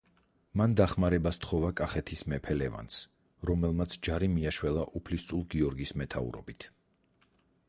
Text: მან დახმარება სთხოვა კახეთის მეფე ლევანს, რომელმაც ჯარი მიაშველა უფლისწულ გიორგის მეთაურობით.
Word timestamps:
მან 0.59 0.71
დახმარება 0.79 1.33
სთხოვა 1.35 1.69
კახეთის 1.81 2.25
მეფე 2.33 2.57
ლევანს, 2.57 2.99
რომელმაც 3.51 3.99
ჯარი 4.09 4.31
მიაშველა 4.39 4.87
უფლისწულ 5.03 5.49
გიორგის 5.57 5.95
მეთაურობით. 6.03 6.69